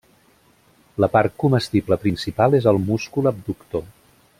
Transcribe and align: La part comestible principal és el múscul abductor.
La 1.03 1.09
part 1.17 1.35
comestible 1.45 1.99
principal 2.07 2.59
és 2.63 2.69
el 2.75 2.83
múscul 2.91 3.33
abductor. 3.35 3.89